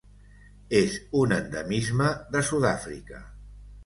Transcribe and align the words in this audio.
És 0.77 0.95
un 1.19 1.35
endemisme 1.35 2.07
de 2.37 2.41
Sud-àfrica. 2.47 3.21